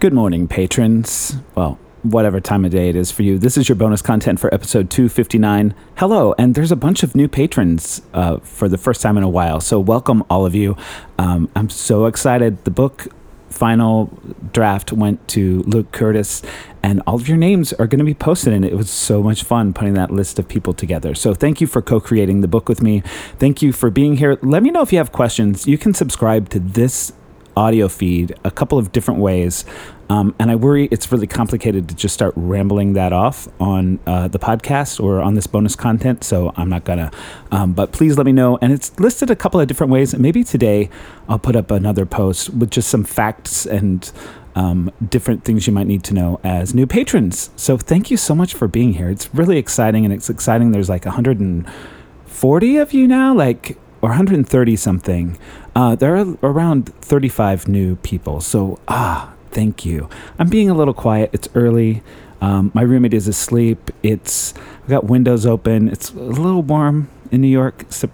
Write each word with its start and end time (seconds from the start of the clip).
Good 0.00 0.14
morning, 0.14 0.48
patrons. 0.48 1.36
Well, 1.54 1.78
whatever 2.04 2.40
time 2.40 2.64
of 2.64 2.70
day 2.70 2.88
it 2.88 2.96
is 2.96 3.10
for 3.10 3.22
you. 3.22 3.38
This 3.38 3.58
is 3.58 3.68
your 3.68 3.76
bonus 3.76 4.00
content 4.00 4.40
for 4.40 4.48
episode 4.54 4.88
259. 4.88 5.74
Hello, 5.96 6.34
and 6.38 6.54
there's 6.54 6.72
a 6.72 6.76
bunch 6.76 7.02
of 7.02 7.14
new 7.14 7.28
patrons 7.28 8.00
uh, 8.14 8.38
for 8.38 8.66
the 8.66 8.78
first 8.78 9.02
time 9.02 9.18
in 9.18 9.22
a 9.22 9.28
while. 9.28 9.60
So, 9.60 9.78
welcome 9.78 10.24
all 10.30 10.46
of 10.46 10.54
you. 10.54 10.74
Um, 11.18 11.50
I'm 11.54 11.68
so 11.68 12.06
excited. 12.06 12.64
The 12.64 12.70
book 12.70 13.08
final 13.50 14.06
draft 14.54 14.90
went 14.90 15.28
to 15.28 15.60
Luke 15.64 15.92
Curtis, 15.92 16.40
and 16.82 17.02
all 17.06 17.16
of 17.16 17.28
your 17.28 17.36
names 17.36 17.74
are 17.74 17.86
going 17.86 17.98
to 17.98 18.04
be 18.06 18.14
posted 18.14 18.54
in 18.54 18.64
it. 18.64 18.72
It 18.72 18.76
was 18.76 18.88
so 18.88 19.22
much 19.22 19.42
fun 19.42 19.74
putting 19.74 19.92
that 19.94 20.10
list 20.10 20.38
of 20.38 20.48
people 20.48 20.72
together. 20.72 21.14
So, 21.14 21.34
thank 21.34 21.60
you 21.60 21.66
for 21.66 21.82
co 21.82 22.00
creating 22.00 22.40
the 22.40 22.48
book 22.48 22.70
with 22.70 22.80
me. 22.80 23.02
Thank 23.38 23.60
you 23.60 23.70
for 23.74 23.90
being 23.90 24.16
here. 24.16 24.38
Let 24.40 24.62
me 24.62 24.70
know 24.70 24.80
if 24.80 24.94
you 24.94 24.98
have 24.98 25.12
questions. 25.12 25.66
You 25.66 25.76
can 25.76 25.92
subscribe 25.92 26.48
to 26.48 26.58
this 26.58 27.12
audio 27.56 27.88
feed 27.88 28.34
a 28.44 28.50
couple 28.50 28.78
of 28.78 28.92
different 28.92 29.20
ways. 29.20 29.64
Um, 30.08 30.34
and 30.40 30.50
I 30.50 30.56
worry 30.56 30.88
it's 30.90 31.12
really 31.12 31.28
complicated 31.28 31.88
to 31.88 31.94
just 31.94 32.14
start 32.14 32.34
rambling 32.36 32.94
that 32.94 33.12
off 33.12 33.46
on 33.60 34.00
uh, 34.06 34.26
the 34.26 34.40
podcast 34.40 35.02
or 35.02 35.20
on 35.20 35.34
this 35.34 35.46
bonus 35.46 35.76
content. 35.76 36.24
So 36.24 36.52
I'm 36.56 36.68
not 36.68 36.84
gonna. 36.84 37.12
Um, 37.52 37.72
but 37.72 37.92
please 37.92 38.16
let 38.16 38.26
me 38.26 38.32
know. 38.32 38.58
And 38.60 38.72
it's 38.72 38.98
listed 38.98 39.30
a 39.30 39.36
couple 39.36 39.60
of 39.60 39.68
different 39.68 39.92
ways. 39.92 40.14
Maybe 40.16 40.42
today 40.42 40.90
I'll 41.28 41.38
put 41.38 41.54
up 41.54 41.70
another 41.70 42.06
post 42.06 42.50
with 42.50 42.70
just 42.70 42.88
some 42.88 43.04
facts 43.04 43.66
and 43.66 44.10
um, 44.56 44.90
different 45.08 45.44
things 45.44 45.68
you 45.68 45.72
might 45.72 45.86
need 45.86 46.02
to 46.04 46.14
know 46.14 46.40
as 46.42 46.74
new 46.74 46.86
patrons. 46.86 47.50
So 47.54 47.76
thank 47.78 48.10
you 48.10 48.16
so 48.16 48.34
much 48.34 48.54
for 48.54 48.66
being 48.66 48.94
here. 48.94 49.08
It's 49.10 49.32
really 49.32 49.58
exciting, 49.58 50.04
and 50.04 50.12
it's 50.12 50.28
exciting. 50.28 50.72
There's 50.72 50.88
like 50.88 51.04
140 51.04 52.76
of 52.78 52.92
you 52.92 53.06
now. 53.06 53.32
Like 53.32 53.78
or 54.02 54.10
130 54.10 54.76
something. 54.76 55.38
Uh, 55.74 55.94
there 55.94 56.16
are 56.16 56.36
around 56.42 56.92
35 56.96 57.68
new 57.68 57.96
people. 57.96 58.40
So, 58.40 58.78
ah, 58.88 59.32
thank 59.50 59.84
you. 59.84 60.08
I'm 60.38 60.48
being 60.48 60.68
a 60.70 60.74
little 60.74 60.94
quiet. 60.94 61.30
It's 61.32 61.48
early. 61.54 62.02
Um, 62.40 62.70
my 62.74 62.82
roommate 62.82 63.14
is 63.14 63.28
asleep. 63.28 63.90
It's 64.02 64.54
I've 64.82 64.88
got 64.88 65.04
windows 65.04 65.46
open. 65.46 65.88
It's 65.88 66.10
a 66.10 66.18
little 66.18 66.62
warm 66.62 67.08
in 67.30 67.40
New 67.40 67.48
York. 67.48 67.84
So, 67.90 68.08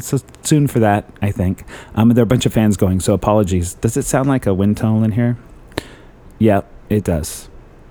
so 0.00 0.18
soon 0.42 0.66
for 0.66 0.80
that, 0.80 1.10
I 1.22 1.30
think. 1.30 1.64
Um, 1.94 2.08
there 2.10 2.22
are 2.22 2.24
a 2.24 2.26
bunch 2.26 2.46
of 2.46 2.52
fans 2.52 2.76
going, 2.76 3.00
so 3.00 3.14
apologies. 3.14 3.74
Does 3.74 3.96
it 3.96 4.04
sound 4.04 4.28
like 4.28 4.46
a 4.46 4.54
wind 4.54 4.76
tunnel 4.76 5.04
in 5.04 5.12
here? 5.12 5.36
Yeah, 6.38 6.62
it 6.88 7.04
does. 7.04 7.48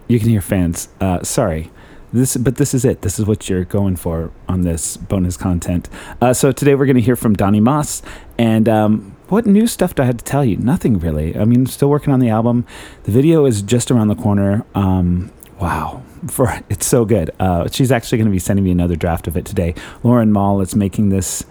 You 0.08 0.20
can 0.20 0.30
hear 0.30 0.42
fans. 0.42 0.90
Uh, 1.00 1.24
sorry. 1.24 1.72
This, 2.12 2.38
but 2.38 2.56
this 2.56 2.74
is 2.74 2.86
it. 2.86 3.02
This 3.02 3.20
is 3.20 3.26
what 3.26 3.50
you're 3.50 3.66
going 3.66 3.96
for 3.96 4.32
on 4.48 4.62
this 4.62 4.98
bonus 4.98 5.38
content. 5.38 5.90
Uh, 6.20 6.34
so 6.34 6.52
today 6.52 6.74
we're 6.74 6.88
going 6.88 6.96
to 6.96 7.02
hear 7.02 7.16
from 7.16 7.36
Donny 7.36 7.60
Moss, 7.60 8.02
and 8.38 8.68
um, 8.68 9.16
what 9.28 9.46
new 9.46 9.68
stuff 9.68 9.94
do 9.94 10.02
I 10.02 10.08
have 10.08 10.18
to 10.18 10.26
tell 10.26 10.44
you? 10.44 10.58
Nothing 10.58 10.98
really. 10.98 11.38
I 11.38 11.46
mean, 11.46 11.68
still 11.68 11.90
working 11.90 12.12
on 12.12 12.20
the 12.20 12.30
album. 12.30 12.66
The 13.04 13.12
video 13.12 13.46
is 13.46 13.62
just 13.62 13.92
around 13.92 14.08
the 14.08 14.16
corner. 14.16 14.66
Um, 14.74 15.32
wow, 15.60 16.02
for 16.28 16.64
it's 16.68 16.88
so 16.88 17.06
good. 17.06 17.30
Uh, 17.40 17.68
she's 17.72 17.92
actually 17.92 18.18
going 18.18 18.28
to 18.28 18.32
be 18.32 18.40
sending 18.40 18.66
me 18.66 18.72
another 18.72 18.96
draft 18.96 19.28
of 19.28 19.38
it 19.38 19.46
today. 19.46 19.76
Lauren 20.04 20.32
Mall 20.32 20.62
is 20.62 20.76
making 20.76 21.10
this. 21.10 21.46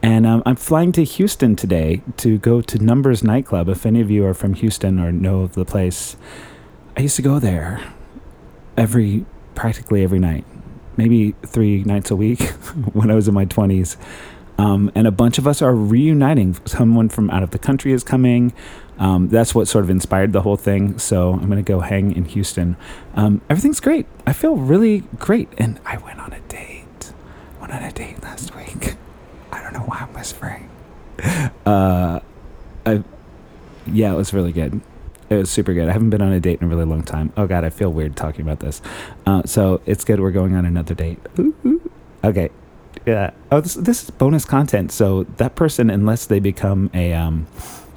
And 0.00 0.26
um, 0.26 0.42
I'm 0.44 0.56
flying 0.56 0.92
to 0.92 1.02
Houston 1.02 1.56
today 1.56 2.02
to 2.18 2.36
go 2.36 2.60
to 2.60 2.78
Numbers 2.78 3.24
Nightclub. 3.24 3.70
If 3.70 3.86
any 3.86 4.02
of 4.02 4.10
you 4.10 4.26
are 4.26 4.34
from 4.34 4.52
Houston 4.52 5.00
or 5.00 5.10
know 5.10 5.40
of 5.40 5.54
the 5.54 5.64
place, 5.64 6.16
I 6.94 7.00
used 7.00 7.16
to 7.16 7.22
go 7.22 7.38
there 7.38 7.82
every 8.76 9.24
practically 9.54 10.02
every 10.02 10.18
night, 10.18 10.44
maybe 10.96 11.32
three 11.46 11.84
nights 11.84 12.10
a 12.10 12.16
week 12.16 12.42
when 12.92 13.10
I 13.10 13.14
was 13.14 13.28
in 13.28 13.34
my 13.34 13.46
20s. 13.46 13.96
Um, 14.56 14.92
and 14.94 15.06
a 15.06 15.10
bunch 15.10 15.38
of 15.38 15.46
us 15.46 15.62
are 15.62 15.74
reuniting. 15.74 16.56
Someone 16.64 17.08
from 17.08 17.28
out 17.30 17.42
of 17.42 17.50
the 17.50 17.58
country 17.58 17.92
is 17.92 18.04
coming. 18.04 18.52
Um, 18.98 19.28
that's 19.28 19.54
what 19.54 19.66
sort 19.66 19.84
of 19.84 19.90
inspired 19.90 20.32
the 20.32 20.42
whole 20.42 20.56
thing. 20.56 20.98
So 20.98 21.32
I'm 21.32 21.46
going 21.46 21.56
to 21.56 21.62
go 21.62 21.80
hang 21.80 22.14
in 22.14 22.24
Houston. 22.26 22.76
Um, 23.14 23.40
everything's 23.50 23.80
great. 23.80 24.06
I 24.26 24.32
feel 24.32 24.56
really 24.56 25.00
great. 25.18 25.48
And 25.58 25.80
I 25.84 25.96
went 25.98 26.20
on 26.20 26.32
a 26.32 26.40
date. 26.40 27.12
Went 27.60 27.72
on 27.72 27.82
a 27.82 27.90
date 27.90 28.22
last 28.22 28.54
week. 28.54 28.94
I 29.50 29.60
don't 29.60 29.72
know 29.72 29.80
why 29.80 29.98
I'm 30.00 30.12
whispering. 30.14 30.70
Uh, 31.64 32.20
I, 32.84 33.02
yeah, 33.86 34.12
it 34.12 34.16
was 34.16 34.34
really 34.34 34.52
good. 34.52 34.82
It 35.30 35.36
was 35.36 35.50
super 35.50 35.72
good. 35.72 35.88
I 35.88 35.92
haven't 35.92 36.10
been 36.10 36.22
on 36.22 36.32
a 36.32 36.40
date 36.40 36.60
in 36.60 36.66
a 36.66 36.68
really 36.68 36.84
long 36.84 37.02
time. 37.02 37.32
Oh 37.36 37.46
god, 37.46 37.64
I 37.64 37.70
feel 37.70 37.90
weird 37.90 38.16
talking 38.16 38.42
about 38.42 38.60
this. 38.60 38.82
Uh, 39.26 39.42
so 39.44 39.80
it's 39.86 40.04
good. 40.04 40.20
We're 40.20 40.30
going 40.30 40.54
on 40.54 40.64
another 40.64 40.94
date. 40.94 41.18
Ooh, 41.38 41.54
ooh. 41.66 41.90
Okay. 42.22 42.50
Yeah. 43.06 43.30
Oh, 43.50 43.60
this, 43.60 43.74
this 43.74 44.04
is 44.04 44.10
bonus 44.10 44.44
content. 44.44 44.92
So 44.92 45.24
that 45.36 45.54
person, 45.54 45.90
unless 45.90 46.26
they 46.26 46.40
become 46.40 46.90
a 46.94 47.12
um, 47.12 47.46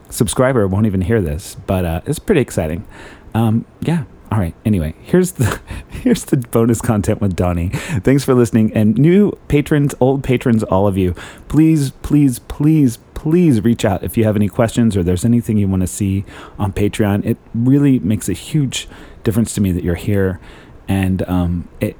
subscriber, 0.10 0.68
won't 0.68 0.86
even 0.86 1.02
hear 1.02 1.22
this. 1.22 1.56
But 1.66 1.86
uh, 1.86 2.02
it's 2.06 2.20
pretty 2.20 2.42
exciting. 2.42 2.86
Um, 3.34 3.66
yeah. 3.82 4.04
All 4.38 4.44
right. 4.44 4.54
Anyway, 4.66 4.94
here's 5.02 5.32
the 5.32 5.60
here's 5.90 6.26
the 6.26 6.38
bonus 6.38 6.80
content 6.80 7.22
with 7.22 7.36
Donny. 7.36 7.70
Thanks 7.70 8.24
for 8.24 8.36
listening, 8.36 8.72
and 8.76 8.96
new 8.96 9.32
patrons, 9.48 9.96
old 10.00 10.24
patrons, 10.24 10.62
all 10.62 10.86
of 10.86 10.96
you. 10.96 11.16
Please, 11.48 11.90
please, 12.04 12.38
please, 12.38 12.98
please 13.16 13.64
reach 13.64 13.84
out 13.84 14.04
if 14.04 14.16
you 14.16 14.26
have 14.26 14.36
any 14.36 14.48
questions 14.48 14.96
or 14.96 15.02
there's 15.02 15.26
anything 15.26 15.58
you 15.58 15.68
want 15.68 15.82
to 15.82 15.88
see 15.88 16.24
on 16.60 16.72
Patreon. 16.72 17.26
It 17.26 17.40
really 17.56 17.98
makes 17.98 18.30
a 18.30 18.34
huge 18.34 18.88
difference 19.24 19.56
to 19.56 19.62
me 19.62 19.72
that 19.72 19.84
you're 19.84 19.96
here, 19.96 20.40
and 20.88 21.28
um, 21.28 21.68
it, 21.80 21.98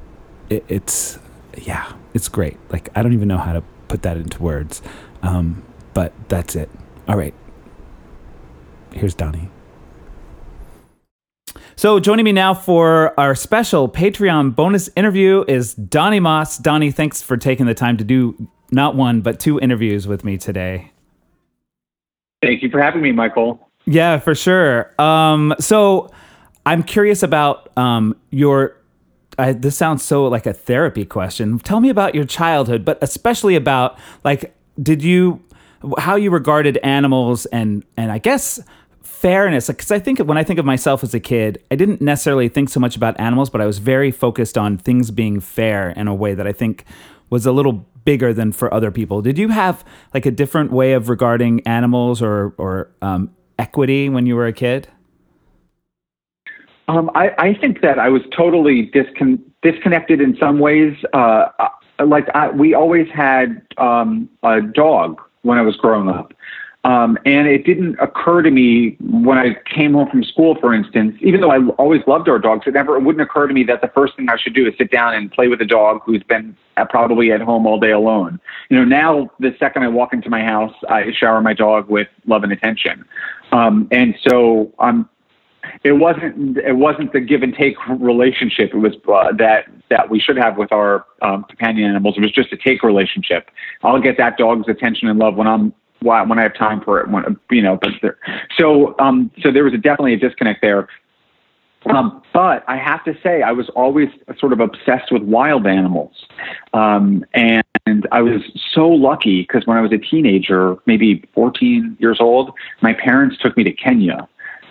it 0.48 0.64
it's 0.68 1.18
yeah, 1.58 1.92
it's 2.14 2.30
great. 2.30 2.58
Like 2.70 2.90
I 2.94 3.02
don't 3.02 3.14
even 3.14 3.28
know 3.28 3.40
how 3.40 3.54
to 3.54 3.64
put 3.88 4.04
that 4.04 4.16
into 4.16 4.44
words, 4.44 4.84
um, 5.24 5.64
but 5.96 6.14
that's 6.30 6.56
it. 6.56 6.70
All 7.08 7.18
right, 7.18 7.34
here's 8.92 9.16
Donny. 9.16 9.50
So, 11.80 12.00
joining 12.00 12.26
me 12.26 12.32
now 12.32 12.56
for 12.56 13.14
our 13.20 13.36
special 13.36 13.88
Patreon 13.88 14.56
bonus 14.56 14.90
interview 14.96 15.46
is 15.48 15.76
Donny 15.76 16.20
Moss. 16.20 16.58
Donny, 16.58 16.90
thanks 16.90 17.22
for 17.22 17.38
taking 17.38 17.68
the 17.68 17.76
time 17.76 17.98
to 17.98 18.04
do 18.04 18.50
not 18.72 18.96
one, 18.96 19.22
but 19.22 19.40
two 19.40 19.60
interviews 19.60 20.08
with 20.08 20.24
me 20.24 20.40
today. 20.40 20.92
Thank 22.42 22.64
you 22.64 22.72
for 22.72 22.82
having 22.82 23.04
me, 23.04 23.12
Michael. 23.12 23.70
Yeah, 23.86 24.18
for 24.18 24.34
sure. 24.34 24.92
Um, 25.00 25.54
so 25.60 26.10
I'm 26.66 26.82
curious 26.82 27.22
about 27.22 27.70
um, 27.78 28.16
your. 28.32 28.76
I, 29.38 29.52
this 29.52 29.78
sounds 29.78 30.04
so 30.04 30.26
like 30.26 30.48
a 30.48 30.54
therapy 30.54 31.06
question. 31.06 31.60
Tell 31.60 31.80
me 31.80 31.90
about 31.90 32.16
your 32.16 32.26
childhood, 32.26 32.86
but 32.86 32.98
especially 33.04 33.56
about 33.56 34.00
like, 34.24 34.56
did 34.82 35.04
you, 35.04 35.44
how 36.00 36.16
you 36.16 36.32
regarded 36.32 36.78
animals 36.78 37.46
and 37.48 37.86
and 37.98 38.12
I 38.12 38.18
guess 38.18 38.60
fairness. 39.08 39.68
Because 39.68 39.92
I 39.92 40.00
think 40.00 40.20
when 40.20 40.38
I 40.38 40.44
think 40.44 40.60
of 40.60 40.66
myself 40.66 41.04
as 41.04 41.14
a 41.14 41.20
kid, 41.20 41.64
I 41.72 41.76
didn't 41.76 42.02
necessarily 42.02 42.50
think 42.50 42.70
so 42.70 42.80
much 42.80 42.96
about 42.96 43.20
animals, 43.20 43.50
but 43.50 43.62
I 43.62 43.66
was 43.66 43.80
very 43.80 44.12
focused 44.12 44.58
on 44.58 44.78
things 44.78 45.10
being 45.12 45.40
fair 45.40 45.92
in 45.92 46.08
a 46.08 46.14
way 46.14 46.34
that 46.34 46.46
I 46.46 46.52
think 46.52 46.86
was 47.30 47.46
a 47.46 47.52
little 47.52 47.86
bigger 48.06 48.34
than 48.34 48.52
for 48.52 48.74
other 48.74 48.92
people. 48.92 49.22
Did 49.22 49.38
you 49.38 49.50
have 49.50 49.84
like 50.14 50.26
a 50.26 50.32
different 50.32 50.72
way 50.72 50.94
of 50.94 51.10
regarding 51.10 51.66
animals 51.66 52.22
or 52.22 52.54
or 52.58 52.90
um, 53.02 53.34
equity 53.58 54.10
when 54.10 54.26
you 54.26 54.36
were 54.36 54.48
a 54.48 54.54
kid? 54.54 54.88
Um, 56.90 57.12
I, 57.16 57.32
I, 57.38 57.54
think 57.54 57.82
that 57.82 58.00
I 58.00 58.08
was 58.08 58.22
totally 58.34 58.90
discon- 58.92 59.42
disconnected 59.62 60.22
in 60.22 60.38
some 60.38 60.60
ways. 60.60 60.96
Uh, 61.12 61.48
like 62.00 62.30
I, 62.34 62.50
we 62.50 62.74
always 62.74 63.10
had 63.10 63.62
um, 63.78 64.30
a 64.42 64.62
dog 64.62 65.22
when 65.42 65.58
I 65.58 65.64
was 65.64 65.76
growing 65.76 66.08
up. 66.08 66.34
Um, 66.88 67.18
and 67.26 67.50
it 67.50 67.66
didn't 67.66 67.98
occur 68.00 68.42
to 68.42 68.50
me 68.50 68.96
when 69.02 69.38
I 69.38 69.58
came 69.66 69.92
home 69.92 70.10
from 70.10 70.24
school, 70.24 70.56
for 70.62 70.74
instance, 70.74 71.18
even 71.20 71.42
though 71.42 71.52
I 71.52 71.60
always 71.72 72.02
loved 72.08 72.30
our 72.30 72.40
dogs, 72.40 72.66
it 72.66 72.74
never 72.74 72.96
it 72.96 73.04
wouldn't 73.04 73.22
occur 73.22 73.46
to 73.46 73.54
me 73.54 73.66
that 73.66 73.82
the 73.82 73.90
first 73.90 74.16
thing 74.16 74.30
I 74.30 74.38
should 74.38 74.56
do 74.56 74.66
is 74.66 74.74
sit 74.78 74.90
down 74.90 75.14
and 75.14 75.30
play 75.30 75.50
with 75.50 75.60
a 75.60 75.66
dog 75.66 76.02
who's 76.06 76.24
been 76.24 76.56
probably 76.90 77.34
at 77.34 77.42
home 77.42 77.68
all 77.68 77.78
day 77.78 77.92
alone. 77.92 78.40
You 78.70 78.78
know, 78.78 78.86
now 78.86 79.30
the 79.38 79.54
second 79.60 79.84
I 79.84 79.90
walk 79.90 80.14
into 80.14 80.30
my 80.30 80.42
house, 80.42 80.74
I 80.88 81.12
shower 81.12 81.42
my 81.42 81.54
dog 81.54 81.90
with 81.90 82.08
love 82.26 82.44
and 82.44 82.54
attention. 82.54 83.04
Um, 83.52 83.90
and 83.92 84.16
so 84.26 84.74
um, 84.80 85.10
it 85.84 85.94
wasn't 85.94 86.58
it 86.60 86.78
wasn't 86.78 87.12
the 87.12 87.20
give 87.20 87.44
and 87.44 87.54
take 87.54 87.76
relationship. 87.90 88.74
It 88.74 88.78
was 88.78 88.94
uh, 89.14 89.34
that 89.38 89.66
that 89.90 90.10
we 90.10 90.22
should 90.22 90.38
have 90.38 90.56
with 90.56 90.72
our 90.72 91.06
um, 91.22 91.44
companion 91.50 91.90
animals. 91.90 92.16
It 92.16 92.22
was 92.22 92.32
just 92.32 92.54
a 92.54 92.58
take 92.58 92.82
relationship. 92.82 93.52
I'll 93.84 94.00
get 94.00 94.18
that 94.20 94.38
dog's 94.38 94.70
attention 94.70 95.10
and 95.10 95.20
love 95.20 95.36
when 95.36 95.48
I'm 95.48 95.74
when 96.02 96.38
I 96.40 96.44
have 96.44 96.56
time 96.56 96.82
for 96.82 97.00
it. 97.00 97.10
When 97.10 97.38
you 97.50 97.62
know, 97.62 97.78
but 97.78 97.92
there, 98.02 98.18
so 98.58 98.96
um, 99.00 99.32
so 99.42 99.52
there 99.52 99.64
was 99.64 99.74
a, 99.74 99.78
definitely 99.78 100.14
a 100.14 100.18
disconnect 100.18 100.62
there. 100.62 100.88
Um, 101.86 102.22
but 102.34 102.66
I 102.68 102.76
have 102.76 103.04
to 103.06 103.16
say, 103.24 103.44
I 103.44 103.52
was 103.52 103.70
always 103.70 104.10
sort 104.40 104.52
of 104.52 104.60
obsessed 104.60 105.12
with 105.12 105.22
wild 105.22 105.66
animals, 105.68 106.26
um, 106.74 107.24
and, 107.34 107.64
and 107.86 108.08
I 108.12 108.22
was 108.22 108.42
so 108.74 108.90
lucky 108.90 109.44
because 109.44 109.66
when 109.66 109.78
I 109.78 109.82
was 109.82 109.94
a 109.94 109.98
teenager, 109.98 110.76
maybe 110.86 111.24
14 111.34 111.98
years 112.00 112.18
old, 112.20 112.52
my 112.82 112.94
parents 112.94 113.38
took 113.38 113.56
me 113.56 113.64
to 113.64 113.72
Kenya, 113.72 114.28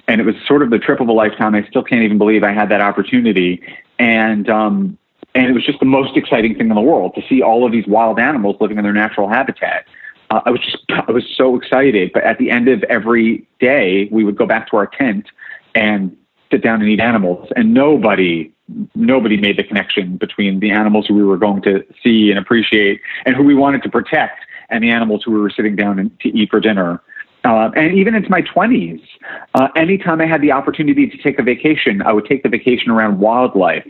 and 0.09 0.21
it 0.21 0.25
was 0.25 0.35
sort 0.47 0.63
of 0.63 0.71
the 0.71 0.79
trip 0.79 1.01
of 1.01 1.09
a 1.09 1.13
lifetime. 1.13 1.55
I 1.55 1.67
still 1.69 1.83
can't 1.83 2.03
even 2.03 2.19
believe 2.19 2.43
I 2.43 2.53
had 2.53 2.69
that 2.71 2.81
opportunity, 2.83 3.63
and 3.99 4.51
um, 4.51 4.99
and 5.35 5.47
it 5.47 5.53
was 5.53 5.65
just 5.65 5.79
the 5.81 5.87
most 5.87 6.17
exciting 6.17 6.55
thing 6.55 6.69
in 6.69 6.75
the 6.75 6.81
world 6.81 7.15
to 7.15 7.23
see 7.29 7.41
all 7.41 7.65
of 7.65 7.73
these 7.73 7.87
wild 7.87 8.19
animals 8.19 8.57
living 8.61 8.79
in 8.79 8.85
their 8.85 8.93
natural 8.93 9.29
habitat 9.29 9.87
uh, 10.31 10.41
I 10.45 10.51
was 10.51 10.61
just 10.61 10.79
I 10.91 11.11
was 11.11 11.25
so 11.37 11.57
excited. 11.57 12.13
But 12.13 12.25
at 12.25 12.39
the 12.39 12.51
end 12.51 12.69
of 12.69 12.83
every 12.85 13.47
day, 13.61 14.09
we 14.11 14.25
would 14.25 14.37
go 14.37 14.47
back 14.47 14.71
to 14.71 14.77
our 14.77 14.87
tent, 14.87 15.27
and 15.75 16.17
sit 16.51 16.63
down 16.63 16.81
and 16.81 16.91
eat 16.91 17.01
animals, 17.01 17.49
and 17.57 17.75
nobody 17.75 18.53
nobody 18.95 19.37
made 19.37 19.57
the 19.57 19.63
connection 19.63 20.17
between 20.17 20.61
the 20.61 20.71
animals 20.71 21.07
who 21.07 21.15
we 21.15 21.23
were 21.23 21.37
going 21.37 21.63
to 21.63 21.85
see 22.03 22.31
and 22.31 22.39
appreciate 22.39 23.01
and 23.25 23.37
who 23.37 23.45
we 23.45 23.55
wanted 23.55 23.83
to 23.83 23.89
protect 23.89 24.41
and 24.71 24.83
the 24.83 24.91
animals 24.91 25.23
who 25.25 25.31
we 25.31 25.39
were 25.39 25.51
sitting 25.51 25.77
down 25.77 26.11
to 26.21 26.29
eat 26.29 26.51
for 26.51 26.59
dinner. 26.59 27.01
Uh, 27.45 27.71
and 27.77 27.97
even 27.97 28.17
into 28.17 28.29
my 28.29 28.43
20s, 28.43 29.01
uh, 29.55 29.69
anytime 29.77 30.21
I 30.21 30.27
had 30.27 30.43
the 30.43 30.51
opportunity 30.51 31.07
to 31.07 31.17
take 31.19 31.39
a 31.39 31.45
vacation, 31.45 32.03
I 32.03 32.13
would 32.13 32.27
take 32.27 32.43
the 32.43 32.49
vacation 32.49 32.91
around 32.91 33.21
wildlife. 33.21 33.87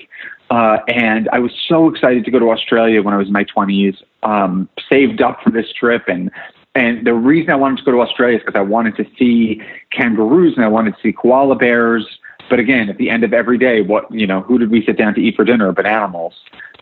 Uh, 0.51 0.79
and 0.89 1.29
I 1.33 1.39
was 1.39 1.53
so 1.69 1.89
excited 1.89 2.25
to 2.25 2.31
go 2.31 2.39
to 2.39 2.51
Australia 2.51 3.03
when 3.03 3.15
I 3.15 3.17
was 3.17 3.27
in 3.27 3.33
my 3.33 3.45
20s, 3.45 3.97
um, 4.23 4.69
saved 4.89 5.21
up 5.21 5.41
for 5.43 5.51
this 5.51 5.73
trip. 5.73 6.05
And, 6.07 6.31
and 6.75 7.07
the 7.07 7.15
reason 7.15 7.51
I 7.51 7.57
wanted 7.57 7.79
to 7.79 7.85
go 7.85 7.93
to 7.93 8.01
Australia 8.01 8.37
is 8.37 8.43
because 8.45 8.59
I 8.59 8.63
wanted 8.63 8.97
to 8.97 9.07
see 9.19 9.61
kangaroos 9.91 10.55
and 10.57 10.65
I 10.65 10.69
wanted 10.69 10.95
to 10.95 11.01
see 11.03 11.13
koala 11.13 11.57
bears. 11.57 12.07
But 12.49 12.61
again, 12.61 12.89
at 12.89 12.97
the 12.97 13.11
end 13.11 13.25
of 13.25 13.33
every 13.33 13.59
day, 13.59 13.81
what 13.81 14.11
you 14.13 14.27
know, 14.27 14.41
who 14.43 14.59
did 14.59 14.71
we 14.71 14.85
sit 14.85 14.97
down 14.97 15.15
to 15.15 15.21
eat 15.21 15.35
for 15.35 15.45
dinner 15.45 15.73
but 15.73 15.85
animals? 15.85 16.35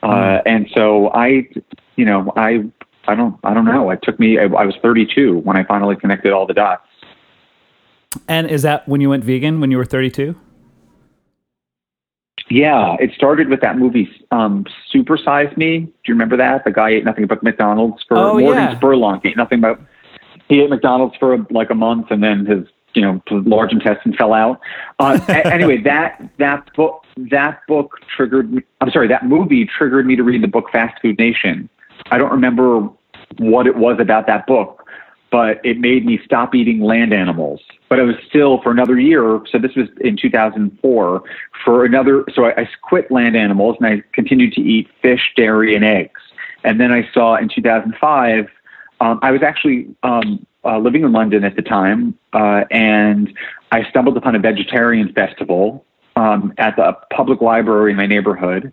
Uh, 0.02 0.08
mm. 0.08 0.42
and 0.44 0.70
so 0.74 1.08
I, 1.14 1.48
you 1.96 2.04
know, 2.04 2.32
I, 2.36 2.64
I 3.06 3.14
don't, 3.14 3.38
I 3.44 3.54
don't 3.54 3.64
know. 3.64 3.90
It 3.90 4.00
took 4.02 4.20
me. 4.20 4.38
I, 4.38 4.42
I 4.42 4.66
was 4.66 4.74
32 4.82 5.38
when 5.38 5.56
I 5.56 5.64
finally 5.64 5.96
connected 5.96 6.32
all 6.32 6.46
the 6.46 6.52
dots. 6.52 6.86
And 8.28 8.50
is 8.50 8.62
that 8.62 8.86
when 8.86 9.00
you 9.00 9.10
went 9.10 9.24
vegan 9.24 9.60
when 9.60 9.70
you 9.70 9.78
were 9.78 9.84
32? 9.84 10.36
Yeah, 12.50 12.96
it 13.00 13.12
started 13.14 13.48
with 13.48 13.60
that 13.62 13.78
movie, 13.78 14.08
um, 14.30 14.66
Super 14.90 15.16
Size 15.16 15.56
Me. 15.56 15.78
Do 15.78 15.92
you 16.06 16.14
remember 16.14 16.36
that? 16.36 16.64
The 16.64 16.72
guy 16.72 16.90
ate 16.90 17.04
nothing 17.04 17.26
but 17.26 17.42
McDonald's 17.42 18.02
for 18.06 18.18
oh, 18.18 18.38
Morgan 18.38 18.62
yeah. 18.62 18.78
Spurlock 18.78 19.24
ate 19.24 19.36
nothing 19.36 19.60
but 19.60 19.80
he 20.48 20.60
ate 20.60 20.70
McDonald's 20.70 21.16
for 21.16 21.38
like 21.50 21.70
a 21.70 21.74
month, 21.74 22.10
and 22.10 22.22
then 22.22 22.44
his 22.44 22.66
you 22.94 23.02
know 23.02 23.22
large 23.30 23.72
intestine 23.72 24.14
fell 24.14 24.32
out. 24.32 24.60
Uh, 24.98 25.18
anyway, 25.28 25.78
that 25.82 26.30
that 26.38 26.72
book 26.74 27.04
that 27.16 27.60
book 27.66 27.96
triggered. 28.14 28.52
Me, 28.52 28.62
I'm 28.80 28.90
sorry, 28.90 29.08
that 29.08 29.26
movie 29.26 29.66
triggered 29.66 30.06
me 30.06 30.16
to 30.16 30.22
read 30.22 30.42
the 30.42 30.48
book 30.48 30.66
Fast 30.70 31.00
Food 31.00 31.18
Nation. 31.18 31.68
I 32.10 32.18
don't 32.18 32.30
remember 32.30 32.88
what 33.38 33.66
it 33.66 33.76
was 33.76 33.96
about 34.00 34.26
that 34.26 34.46
book, 34.46 34.83
but 35.34 35.60
it 35.64 35.80
made 35.80 36.06
me 36.06 36.20
stop 36.24 36.54
eating 36.54 36.80
land 36.80 37.12
animals. 37.12 37.60
But 37.88 37.98
I 37.98 38.04
was 38.04 38.14
still 38.28 38.62
for 38.62 38.70
another 38.70 39.00
year. 39.00 39.40
So 39.50 39.58
this 39.58 39.74
was 39.74 39.88
in 40.00 40.16
2004. 40.16 41.22
For 41.64 41.84
another, 41.84 42.24
so 42.32 42.44
I, 42.44 42.60
I 42.60 42.68
quit 42.82 43.10
land 43.10 43.36
animals 43.36 43.76
and 43.80 43.88
I 43.88 44.04
continued 44.12 44.52
to 44.52 44.60
eat 44.60 44.86
fish, 45.02 45.32
dairy, 45.34 45.74
and 45.74 45.84
eggs. 45.84 46.20
And 46.62 46.80
then 46.80 46.92
I 46.92 47.10
saw 47.12 47.34
in 47.34 47.48
2005. 47.48 48.46
Um, 49.00 49.18
I 49.22 49.32
was 49.32 49.42
actually 49.42 49.88
um, 50.04 50.46
uh, 50.64 50.78
living 50.78 51.02
in 51.02 51.10
London 51.10 51.42
at 51.42 51.56
the 51.56 51.62
time, 51.62 52.16
uh, 52.32 52.62
and 52.70 53.36
I 53.72 53.82
stumbled 53.90 54.16
upon 54.16 54.36
a 54.36 54.38
vegetarian 54.38 55.12
festival 55.14 55.84
um, 56.14 56.54
at 56.58 56.76
the 56.76 56.96
public 57.12 57.40
library 57.40 57.90
in 57.90 57.96
my 57.96 58.06
neighborhood. 58.06 58.72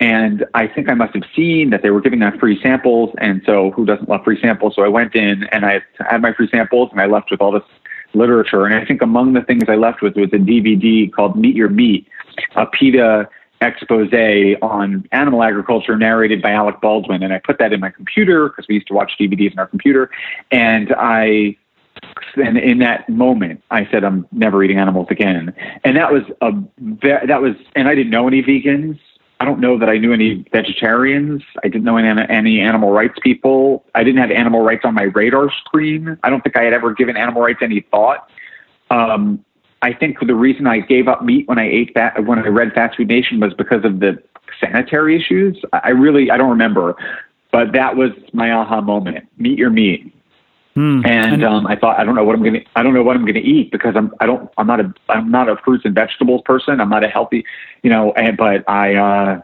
And 0.00 0.46
I 0.54 0.68
think 0.68 0.88
I 0.88 0.94
must 0.94 1.14
have 1.14 1.24
seen 1.34 1.70
that 1.70 1.82
they 1.82 1.90
were 1.90 2.00
giving 2.00 2.22
out 2.22 2.38
free 2.38 2.60
samples. 2.62 3.14
And 3.18 3.42
so, 3.44 3.72
who 3.72 3.84
doesn't 3.84 4.08
love 4.08 4.22
free 4.24 4.40
samples? 4.40 4.74
So 4.76 4.82
I 4.82 4.88
went 4.88 5.14
in 5.14 5.44
and 5.50 5.66
I 5.66 5.82
had 6.08 6.22
my 6.22 6.32
free 6.32 6.48
samples, 6.50 6.90
and 6.92 7.00
I 7.00 7.06
left 7.06 7.30
with 7.30 7.40
all 7.40 7.50
this 7.50 7.64
literature. 8.14 8.64
And 8.64 8.74
I 8.74 8.84
think 8.84 9.02
among 9.02 9.32
the 9.32 9.42
things 9.42 9.64
I 9.68 9.74
left 9.74 10.02
with 10.02 10.16
was 10.16 10.28
a 10.32 10.38
DVD 10.38 11.12
called 11.12 11.36
Meet 11.36 11.56
Your 11.56 11.68
Meat, 11.68 12.06
a 12.56 12.66
PETA 12.66 13.28
expose 13.60 14.12
on 14.62 15.08
animal 15.12 15.42
agriculture 15.42 15.96
narrated 15.96 16.40
by 16.40 16.52
Alec 16.52 16.80
Baldwin. 16.80 17.22
And 17.22 17.32
I 17.32 17.38
put 17.38 17.58
that 17.58 17.72
in 17.72 17.80
my 17.80 17.90
computer 17.90 18.48
because 18.48 18.66
we 18.68 18.76
used 18.76 18.86
to 18.88 18.94
watch 18.94 19.12
DVDs 19.18 19.52
in 19.52 19.58
our 19.58 19.66
computer. 19.66 20.10
And 20.50 20.94
I, 20.96 21.56
and 22.36 22.56
in 22.56 22.78
that 22.78 23.08
moment, 23.08 23.62
I 23.70 23.88
said, 23.90 24.04
I'm 24.04 24.26
never 24.30 24.62
eating 24.62 24.78
animals 24.78 25.08
again. 25.10 25.52
And 25.84 25.96
that 25.96 26.12
was 26.12 26.22
a, 26.40 26.52
that 27.02 27.42
was, 27.42 27.54
and 27.74 27.88
I 27.88 27.94
didn't 27.94 28.10
know 28.10 28.28
any 28.28 28.42
vegans. 28.42 28.98
I 29.40 29.44
don't 29.44 29.60
know 29.60 29.78
that 29.78 29.88
I 29.88 29.98
knew 29.98 30.12
any 30.12 30.44
vegetarians. 30.50 31.42
I 31.62 31.68
didn't 31.68 31.84
know 31.84 31.96
any, 31.96 32.22
any 32.28 32.60
animal 32.60 32.90
rights 32.90 33.14
people. 33.22 33.84
I 33.94 34.02
didn't 34.02 34.20
have 34.20 34.32
animal 34.32 34.62
rights 34.62 34.84
on 34.84 34.94
my 34.94 35.04
radar 35.04 35.50
screen. 35.64 36.18
I 36.24 36.30
don't 36.30 36.42
think 36.42 36.56
I 36.56 36.64
had 36.64 36.72
ever 36.72 36.92
given 36.92 37.16
animal 37.16 37.42
rights 37.42 37.60
any 37.62 37.80
thought. 37.90 38.28
Um, 38.90 39.44
I 39.82 39.92
think 39.92 40.18
the 40.26 40.34
reason 40.34 40.66
I 40.66 40.80
gave 40.80 41.06
up 41.06 41.24
meat 41.24 41.46
when 41.46 41.58
I 41.58 41.68
ate 41.68 41.94
that 41.94 42.24
when 42.24 42.40
I 42.40 42.48
read 42.48 42.72
Fast 42.72 42.96
Food 42.96 43.08
Nation 43.08 43.38
was 43.38 43.54
because 43.54 43.84
of 43.84 44.00
the 44.00 44.20
sanitary 44.60 45.14
issues. 45.16 45.62
I 45.72 45.90
really 45.90 46.32
I 46.32 46.36
don't 46.36 46.50
remember, 46.50 46.96
but 47.52 47.72
that 47.72 47.96
was 47.96 48.10
my 48.32 48.50
aha 48.50 48.80
moment. 48.80 49.28
Meet 49.36 49.58
your 49.58 49.70
meat. 49.70 50.12
Hmm. 50.78 51.02
And 51.04 51.42
um, 51.44 51.66
I 51.66 51.74
thought 51.74 51.98
I 51.98 52.04
don't 52.04 52.14
know 52.14 52.22
what 52.22 52.36
I'm 52.36 52.44
gonna 52.44 52.60
I 52.76 52.84
don't 52.84 52.94
know 52.94 53.02
what 53.02 53.16
I'm 53.16 53.26
gonna 53.26 53.40
eat 53.40 53.72
because 53.72 53.96
I'm 53.96 54.14
I 54.20 54.26
don't 54.26 54.48
I'm 54.58 54.68
not 54.68 54.78
a 54.78 54.94
I'm 55.08 55.28
not 55.28 55.48
a 55.48 55.56
fruits 55.56 55.84
and 55.84 55.92
vegetables 55.92 56.42
person. 56.44 56.80
I'm 56.80 56.88
not 56.88 57.02
a 57.02 57.08
healthy, 57.08 57.44
you 57.82 57.90
know. 57.90 58.12
And 58.12 58.36
but 58.36 58.62
I 58.70 58.94
uh, 58.94 59.40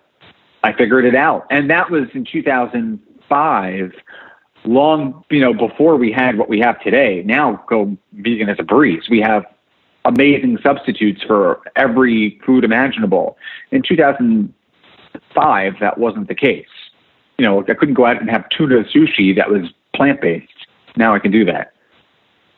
I 0.63 0.73
figured 0.75 1.05
it 1.05 1.17
out, 1.17 1.49
and 1.51 1.69
that 1.71 1.91
was 1.91 2.05
in 2.15 2.25
2005 2.25 3.93
long, 4.65 5.25
you 5.29 5.41
know, 5.41 5.53
before 5.53 5.97
we 5.97 6.13
had 6.13 6.39
what 6.39 6.49
we 6.49 6.61
have 6.61 6.81
today. 6.83 7.25
Now 7.27 7.65
go 7.69 7.97
vegan 8.13 8.49
as 8.49 8.59
a 8.61 8.63
breeze. 8.63 9.09
We 9.11 9.21
have 9.21 9.45
amazing 10.05 10.59
substitutes 10.63 11.25
for 11.25 11.63
every 11.75 12.41
food 12.47 12.63
imaginable. 12.63 13.37
In 13.73 13.83
2005, 13.83 15.75
that 15.81 15.99
wasn't 15.99 16.29
the 16.29 16.37
case. 16.37 16.69
You 17.39 17.45
know, 17.45 17.65
I 17.69 17.75
couldn't 17.75 17.95
go 17.95 18.07
out 18.07 18.21
and 18.21 18.31
have 18.31 18.49
tuna 18.51 18.85
sushi 18.85 19.35
that 19.35 19.51
was 19.51 19.73
plant 19.97 20.21
based. 20.21 20.54
Now 20.97 21.15
I 21.15 21.19
can 21.19 21.31
do 21.31 21.45
that. 21.47 21.75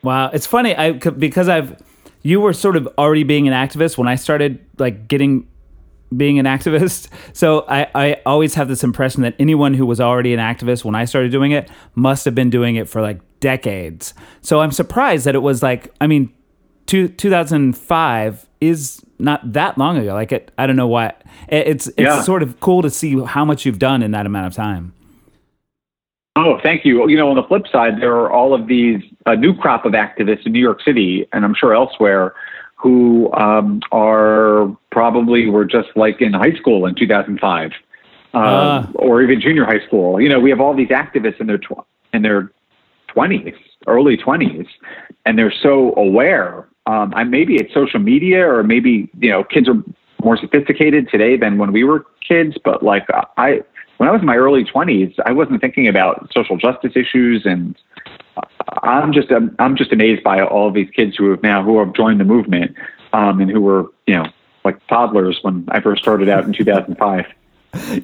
Wow, 0.02 0.30
it's 0.32 0.46
funny. 0.46 0.74
I 0.76 0.92
because 0.92 1.48
I've 1.48 1.82
you 2.22 2.40
were 2.40 2.52
sort 2.52 2.76
of 2.76 2.88
already 2.98 3.22
being 3.22 3.46
an 3.48 3.54
activist 3.54 3.96
when 3.96 4.08
I 4.08 4.16
started 4.16 4.64
like 4.78 5.08
getting 5.08 5.48
being 6.16 6.38
an 6.38 6.46
activist. 6.46 7.08
So 7.32 7.66
I, 7.68 7.86
I 7.94 8.22
always 8.24 8.54
have 8.54 8.66
this 8.66 8.82
impression 8.82 9.20
that 9.22 9.34
anyone 9.38 9.74
who 9.74 9.84
was 9.84 10.00
already 10.00 10.32
an 10.32 10.40
activist 10.40 10.86
when 10.86 10.94
I 10.94 11.04
started 11.04 11.30
doing 11.30 11.52
it 11.52 11.70
must 11.94 12.24
have 12.24 12.34
been 12.34 12.48
doing 12.48 12.76
it 12.76 12.88
for 12.88 13.02
like 13.02 13.20
decades. 13.40 14.14
So 14.40 14.60
I'm 14.60 14.72
surprised 14.72 15.26
that 15.26 15.34
it 15.34 15.40
was 15.40 15.62
like, 15.62 15.92
I 16.00 16.06
mean, 16.06 16.32
two, 16.86 17.08
2005 17.08 18.48
is 18.62 19.02
not 19.18 19.52
that 19.52 19.76
long 19.76 19.98
ago. 19.98 20.14
Like 20.14 20.32
it, 20.32 20.50
I 20.56 20.66
don't 20.66 20.76
know 20.76 20.86
why. 20.86 21.12
It's 21.48 21.88
it's 21.88 21.98
yeah. 21.98 22.22
sort 22.22 22.42
of 22.42 22.58
cool 22.60 22.80
to 22.80 22.90
see 22.90 23.20
how 23.20 23.44
much 23.44 23.66
you've 23.66 23.78
done 23.78 24.02
in 24.02 24.12
that 24.12 24.24
amount 24.24 24.46
of 24.46 24.54
time. 24.54 24.94
Oh, 26.36 26.60
thank 26.62 26.84
you. 26.84 27.08
You 27.08 27.16
know, 27.16 27.30
on 27.30 27.36
the 27.36 27.42
flip 27.42 27.66
side, 27.72 28.00
there 28.00 28.14
are 28.14 28.30
all 28.30 28.54
of 28.54 28.66
these 28.66 29.02
a 29.24 29.34
new 29.34 29.54
crop 29.54 29.84
of 29.86 29.92
activists 29.92 30.46
in 30.46 30.52
New 30.52 30.60
York 30.60 30.82
City, 30.82 31.26
and 31.32 31.44
I'm 31.44 31.54
sure 31.54 31.74
elsewhere, 31.74 32.34
who 32.76 33.32
um, 33.32 33.80
are 33.90 34.68
probably 34.92 35.48
were 35.48 35.64
just 35.64 35.88
like 35.96 36.20
in 36.20 36.34
high 36.34 36.52
school 36.52 36.84
in 36.84 36.94
2005, 36.94 37.72
uh, 38.34 38.36
uh, 38.36 38.86
or 38.96 39.22
even 39.22 39.40
junior 39.40 39.64
high 39.64 39.84
school. 39.86 40.20
You 40.20 40.28
know, 40.28 40.38
we 40.38 40.50
have 40.50 40.60
all 40.60 40.74
these 40.74 40.88
activists 40.88 41.40
in 41.40 41.46
their 41.46 41.58
tw- 41.58 41.86
in 42.12 42.20
their 42.20 42.52
20s, 43.08 43.56
early 43.86 44.18
20s, 44.18 44.68
and 45.24 45.38
they're 45.38 45.54
so 45.62 45.94
aware 45.96 46.68
um, 46.86 47.12
I, 47.14 47.24
maybe 47.24 47.56
it's 47.56 47.72
social 47.74 48.00
media 48.00 48.46
or 48.46 48.62
maybe 48.62 49.10
you 49.18 49.30
know 49.30 49.44
kids 49.44 49.68
are 49.68 49.82
more 50.22 50.36
sophisticated 50.36 51.08
today 51.10 51.36
than 51.36 51.58
when 51.58 51.72
we 51.72 51.84
were 51.84 52.06
kids. 52.26 52.56
But 52.64 52.82
like 52.82 53.06
I, 53.36 53.60
when 53.98 54.08
I 54.08 54.12
was 54.12 54.20
in 54.20 54.26
my 54.26 54.36
early 54.36 54.64
twenties, 54.64 55.14
I 55.24 55.32
wasn't 55.32 55.60
thinking 55.60 55.88
about 55.88 56.30
social 56.32 56.56
justice 56.56 56.92
issues, 56.96 57.44
and 57.44 57.76
I'm 58.82 59.12
just 59.12 59.30
I'm, 59.30 59.54
I'm 59.58 59.76
just 59.76 59.92
amazed 59.92 60.22
by 60.22 60.42
all 60.42 60.70
these 60.70 60.90
kids 60.90 61.16
who 61.16 61.30
have 61.30 61.42
now 61.42 61.62
who 61.62 61.78
have 61.78 61.92
joined 61.94 62.20
the 62.20 62.24
movement 62.24 62.76
um, 63.12 63.40
and 63.40 63.50
who 63.50 63.60
were 63.60 63.86
you 64.06 64.14
know 64.14 64.26
like 64.64 64.84
toddlers 64.88 65.38
when 65.42 65.66
I 65.68 65.80
first 65.80 66.02
started 66.02 66.28
out 66.28 66.44
in 66.44 66.52
2005. 66.52 67.26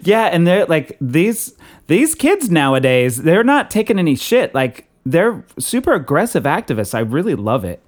Yeah, 0.02 0.26
and 0.26 0.46
they're 0.46 0.66
like 0.66 0.96
these 1.00 1.54
these 1.86 2.14
kids 2.14 2.50
nowadays, 2.50 3.22
they're 3.22 3.44
not 3.44 3.70
taking 3.70 3.98
any 3.98 4.16
shit. 4.16 4.54
Like 4.54 4.88
they're 5.04 5.44
super 5.58 5.92
aggressive 5.92 6.44
activists. 6.44 6.94
I 6.94 7.00
really 7.00 7.34
love 7.34 7.64
it. 7.64 7.82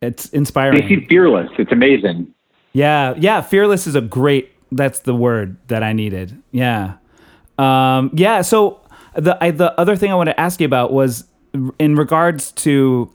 It's 0.00 0.28
inspiring. 0.30 0.80
They 0.80 0.88
seem 0.88 1.06
fearless. 1.06 1.50
It's 1.58 1.72
amazing. 1.72 2.32
Yeah, 2.72 3.14
yeah. 3.16 3.40
Fearless 3.40 3.86
is 3.86 3.94
a 3.94 4.00
great. 4.00 4.50
That's 4.72 5.00
the 5.00 5.14
word 5.14 5.56
that 5.68 5.82
I 5.82 5.92
needed. 5.92 6.40
Yeah, 6.50 6.94
um, 7.58 8.10
yeah. 8.14 8.42
So 8.42 8.80
the 9.14 9.42
I, 9.42 9.50
the 9.50 9.78
other 9.78 9.96
thing 9.96 10.10
I 10.10 10.14
want 10.14 10.28
to 10.28 10.38
ask 10.40 10.60
you 10.60 10.66
about 10.66 10.92
was 10.92 11.24
in 11.78 11.96
regards 11.96 12.52
to 12.52 13.10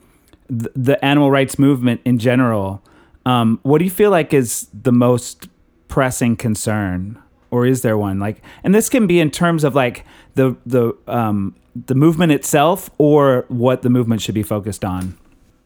the, 0.49 0.71
the 0.75 1.05
animal 1.05 1.31
rights 1.31 1.59
movement 1.59 2.01
in 2.05 2.19
general. 2.19 2.81
Um, 3.25 3.59
what 3.63 3.79
do 3.79 3.85
you 3.85 3.91
feel 3.91 4.11
like 4.11 4.33
is 4.33 4.67
the 4.73 4.91
most 4.91 5.47
pressing 5.87 6.35
concern, 6.35 7.21
or 7.51 7.65
is 7.65 7.81
there 7.81 7.97
one? 7.97 8.19
Like, 8.19 8.41
and 8.63 8.73
this 8.73 8.89
can 8.89 9.07
be 9.07 9.19
in 9.19 9.29
terms 9.29 9.63
of 9.63 9.75
like 9.75 10.05
the 10.35 10.55
the 10.65 10.95
um, 11.07 11.55
the 11.75 11.95
movement 11.95 12.31
itself, 12.31 12.89
or 12.97 13.45
what 13.49 13.81
the 13.81 13.89
movement 13.89 14.21
should 14.21 14.35
be 14.35 14.43
focused 14.43 14.85
on. 14.85 15.17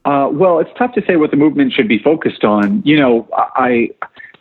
Uh, 0.06 0.28
well, 0.30 0.60
it's 0.60 0.72
tough 0.78 0.94
to 0.94 1.06
say 1.06 1.16
what 1.16 1.32
the 1.32 1.38
movement 1.38 1.72
should 1.72 1.88
be 1.88 1.98
focused 1.98 2.44
on. 2.44 2.82
You 2.84 3.00
know, 3.00 3.28
I 3.56 3.90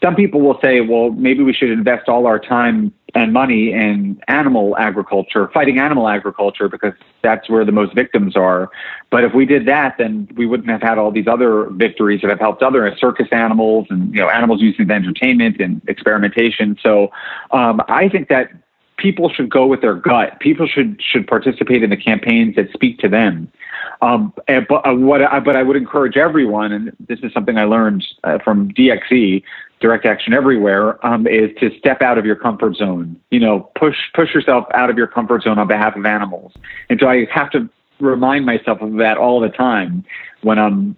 some 0.02 0.14
people 0.14 0.40
will 0.40 0.59
say, 0.62 0.80
well, 0.80 1.11
maybe 1.11 1.42
we 1.42 1.52
should 1.52 1.71
invest 1.71 2.09
all 2.09 2.26
our 2.26 2.38
time 2.38 2.92
and 3.14 3.32
money 3.32 3.73
in 3.73 4.21
animal 4.28 4.76
agriculture, 4.78 5.50
fighting 5.52 5.78
animal 5.78 6.09
agriculture, 6.09 6.68
because 6.68 6.94
that's 7.23 7.49
where 7.49 7.64
the 7.64 7.73
most 7.73 7.94
victims 7.94 8.37
are. 8.37 8.71
But 9.11 9.23
if 9.23 9.35
we 9.35 9.44
did 9.44 9.66
that, 9.66 9.97
then 9.99 10.28
we 10.35 10.47
wouldn't 10.47 10.71
have 10.71 10.80
had 10.80 10.99
all 10.99 11.11
these 11.11 11.28
other 11.28 11.68
victories 11.71 12.23
that 12.23 12.30
have 12.30 12.40
helped 12.40 12.62
other 12.62 12.94
circus 12.97 13.28
animals 13.30 13.87
and 13.90 14.12
you 14.14 14.21
know 14.21 14.28
animals 14.28 14.61
used 14.61 14.80
in 14.80 14.90
entertainment 14.90 15.61
and 15.61 15.82
experimentation. 15.88 16.78
So 16.82 17.12
um, 17.50 17.82
I 17.88 18.09
think 18.09 18.28
that 18.28 18.50
people 18.97 19.28
should 19.28 19.50
go 19.50 19.66
with 19.66 19.82
their 19.82 19.94
gut. 19.94 20.40
People 20.40 20.66
should 20.66 21.00
should 21.02 21.26
participate 21.26 21.82
in 21.82 21.90
the 21.90 21.97
campaigns 21.97 22.56
that 22.56 22.73
speak 22.73 22.99
to 23.00 23.09
them. 23.09 23.52
Um, 24.00 24.32
and, 24.49 24.66
but 24.68 24.87
uh, 24.87 24.94
what 24.94 25.23
I, 25.23 25.38
but 25.40 25.54
I 25.56 25.62
would 25.62 25.76
encourage 25.76 26.16
everyone, 26.16 26.73
and 26.73 26.97
this 27.09 27.21
is 27.23 27.32
something 27.32 27.56
I 27.56 27.64
learned 27.64 28.04
uh, 28.25 28.38
from 28.38 28.73
DXE, 28.73 29.42
Direct 29.82 30.06
Action 30.06 30.32
Everywhere, 30.32 31.04
um, 31.04 31.26
is 31.26 31.50
to 31.60 31.76
step 31.78 32.00
out 32.00 32.16
of 32.16 32.24
your 32.24 32.36
comfort 32.36 32.76
zone. 32.76 33.20
You 33.30 33.40
know, 33.40 33.70
push 33.78 33.96
push 34.14 34.32
yourself 34.32 34.64
out 34.72 34.88
of 34.88 34.96
your 34.96 35.08
comfort 35.08 35.42
zone 35.42 35.58
on 35.58 35.68
behalf 35.68 35.96
of 35.96 36.06
animals. 36.06 36.52
And 36.88 36.98
so 37.00 37.08
I 37.08 37.26
have 37.34 37.50
to 37.50 37.68
remind 38.00 38.46
myself 38.46 38.80
of 38.80 38.94
that 38.94 39.18
all 39.18 39.40
the 39.40 39.48
time 39.48 40.04
when 40.42 40.58
I'm 40.58 40.96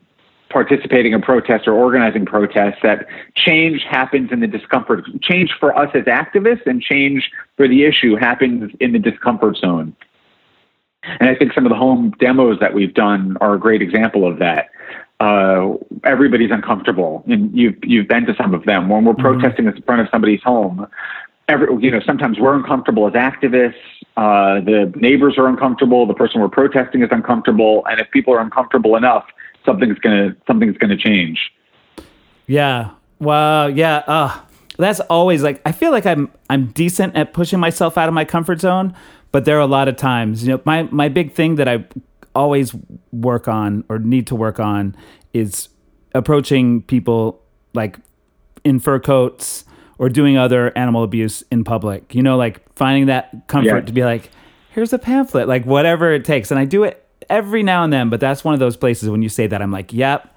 participating 0.51 1.13
in 1.13 1.21
protests 1.21 1.67
or 1.67 1.73
organizing 1.73 2.25
protests 2.25 2.79
that 2.83 3.07
change 3.35 3.83
happens 3.83 4.31
in 4.31 4.39
the 4.41 4.47
discomfort. 4.47 5.05
Change 5.21 5.53
for 5.59 5.77
us 5.77 5.91
as 5.95 6.05
activists 6.05 6.67
and 6.67 6.81
change 6.81 7.31
for 7.57 7.67
the 7.67 7.85
issue 7.85 8.15
happens 8.15 8.71
in 8.79 8.93
the 8.93 9.01
discomfort 9.01 9.57
zone. 9.57 9.97
And 11.21 11.29
I 11.29 11.35
think 11.35 11.53
some 11.53 11.67
of 11.67 11.71
the 11.71 11.77
home 11.77 12.15
demos 12.21 12.59
that 12.61 12.73
we've 12.73 12.95
done 12.95 13.37
are 13.41 13.55
a 13.55 13.59
great 13.59 13.83
example 13.83 14.27
of 14.27 14.39
that. 14.39 14.71
Uh, 15.25 15.79
everybody's 16.05 16.51
uncomfortable, 16.51 17.25
and 17.27 17.57
you've 17.57 17.77
you've 17.83 18.07
been 18.07 18.27
to 18.27 18.35
some 18.37 18.53
of 18.53 18.65
them. 18.65 18.91
When 18.91 19.07
we're 19.07 19.15
mm-hmm. 19.15 19.41
protesting 19.41 19.65
in 19.65 19.83
front 19.83 20.03
of 20.03 20.09
somebody's 20.11 20.43
home, 20.43 20.87
every 21.49 21.69
you 21.83 21.91
know 21.91 22.01
sometimes 22.05 22.39
we're 22.39 22.55
uncomfortable 22.55 23.07
as 23.07 23.15
activists. 23.15 23.73
Uh, 24.19 24.61
the 24.61 24.93
neighbors 24.97 25.39
are 25.39 25.49
uncomfortable. 25.49 26.05
The 26.05 26.13
person 26.13 26.43
we're 26.43 26.49
protesting 26.49 27.03
is 27.03 27.09
uncomfortable, 27.11 27.87
and 27.89 28.01
if 28.03 28.11
people 28.11 28.35
are 28.35 28.41
uncomfortable 28.41 28.97
enough, 28.97 29.25
something's 29.65 29.99
gonna 29.99 30.37
something's 30.47 30.77
gonna 30.77 30.99
change. 30.99 31.39
Yeah. 32.47 32.91
Well, 33.19 33.71
yeah. 33.71 34.03
Uh, 34.07 34.39
that's 34.77 35.01
always 35.01 35.43
like 35.43 35.63
I 35.65 35.73
feel 35.73 35.91
like 35.91 36.05
I'm 36.05 36.31
I'm 36.51 36.67
decent 36.67 37.17
at 37.17 37.33
pushing 37.33 37.61
myself 37.61 37.97
out 37.97 38.09
of 38.09 38.15
my 38.15 38.27
comfort 38.27 38.61
zone, 38.61 38.95
but 39.33 39.47
there 39.47 39.57
are 39.57 39.61
a 39.61 39.73
lot 39.79 39.89
of 39.89 39.97
times, 39.97 40.47
you 40.47 40.53
know, 40.53 40.61
my 40.67 40.83
my 40.91 41.09
big 41.09 41.33
thing 41.33 41.55
that 41.55 41.67
I 41.67 41.87
always 42.35 42.75
work 43.13 43.49
on 43.49 43.85
or 43.89 43.99
need 43.99 44.27
to 44.29 44.35
work 44.35 44.59
on 44.61 44.97
is 45.33 45.69
approaching 46.15 46.83
people 46.83 47.43
like 47.75 47.99
in 48.65 48.79
fur 48.79 48.99
coats 48.99 49.65
or 49.99 50.09
doing 50.09 50.37
other 50.37 50.77
animal 50.77 51.03
abuse 51.03 51.43
in 51.51 51.65
public. 51.65 52.15
You 52.15 52.23
know, 52.23 52.37
like 52.37 52.63
finding 52.75 53.07
that 53.07 53.47
comfort 53.47 53.81
yeah. 53.81 53.81
to 53.87 53.93
be 53.93 54.05
like, 54.05 54.31
here's 54.71 54.93
a 54.93 54.99
pamphlet, 54.99 55.49
like 55.49 55.65
whatever 55.65 56.13
it 56.13 56.25
takes. 56.25 56.51
And 56.51 56.59
I 56.59 56.65
do 56.65 56.85
it 56.85 57.07
every 57.31 57.63
now 57.63 57.85
and 57.85 57.93
then, 57.93 58.11
but 58.11 58.21
that's 58.21 58.45
one 58.45 58.55
of 58.55 58.61
those 58.61 58.77
places 58.77 59.09
when 59.09 59.23
you 59.23 59.29
say 59.29 59.47
that 59.47 59.63
I'm 59.63 59.71
like, 59.71 59.93
yep, 59.93 60.35